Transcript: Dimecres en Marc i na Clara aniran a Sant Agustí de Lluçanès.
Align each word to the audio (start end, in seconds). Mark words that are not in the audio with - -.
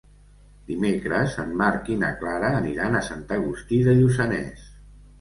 Dimecres 0.71 1.35
en 1.43 1.53
Marc 1.61 1.93
i 1.97 1.99
na 2.05 2.11
Clara 2.23 2.51
aniran 2.63 2.99
a 2.99 3.05
Sant 3.13 3.25
Agustí 3.39 3.83
de 3.91 3.99
Lluçanès. 4.03 4.69